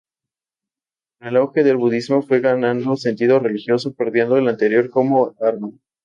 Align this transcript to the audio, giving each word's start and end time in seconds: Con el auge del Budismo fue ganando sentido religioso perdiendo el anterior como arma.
Con 1.19 1.27
el 1.27 1.37
auge 1.37 1.63
del 1.63 1.77
Budismo 1.77 2.23
fue 2.23 2.39
ganando 2.39 2.95
sentido 2.95 3.37
religioso 3.37 3.93
perdiendo 3.93 4.35
el 4.35 4.47
anterior 4.47 4.89
como 4.89 5.35
arma. 5.39 5.69